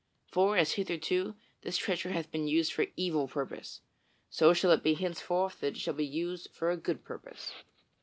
For, 0.31 0.57
as 0.57 0.71
hitherto 0.71 1.35
this 1.61 1.77
treasure 1.77 2.09
hath 2.09 2.31
been 2.31 2.47
used 2.47 2.73
for 2.73 2.87
evil 2.95 3.27
purpose, 3.27 3.81
so 4.31 4.51
shall 4.51 4.71
it 4.71 4.81
be 4.81 4.95
henceforth 4.95 5.59
that 5.59 5.75
it 5.75 5.79
shall 5.79 5.93
be 5.93 6.07
used 6.07 6.57
to 6.57 6.75
good 6.75 7.03
purpose." 7.05 7.53